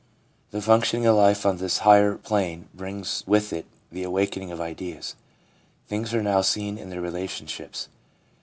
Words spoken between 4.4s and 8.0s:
of ideas. Things are now seen in their relationships.